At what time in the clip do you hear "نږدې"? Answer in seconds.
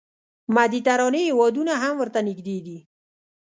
2.27-2.57